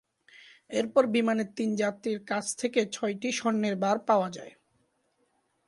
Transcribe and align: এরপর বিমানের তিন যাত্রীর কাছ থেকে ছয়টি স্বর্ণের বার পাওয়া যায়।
এরপর 0.71 1.03
বিমানের 1.07 1.49
তিন 1.57 1.69
যাত্রীর 1.75 2.19
কাছ 2.27 2.45
থেকে 2.55 2.79
ছয়টি 2.91 3.29
স্বর্ণের 3.31 3.75
বার 3.75 3.97
পাওয়া 4.07 4.29
যায়। 4.29 4.53